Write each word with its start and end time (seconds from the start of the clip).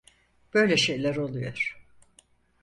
Böyle 0.53 0.77
şeyler 0.77 1.15
oluyor. 1.15 1.77